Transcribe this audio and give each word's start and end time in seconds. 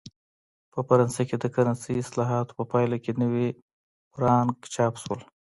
په 0.71 0.79
فرانسه 0.87 1.21
کې 1.27 1.35
د 1.39 1.45
کرنسۍ 1.55 1.95
اصلاحاتو 2.03 2.57
په 2.59 2.63
پایله 2.71 2.97
کې 3.03 3.11
نوي 3.21 3.47
فرانک 4.11 4.57
چاپ 4.75 4.93
شول. 5.03 5.21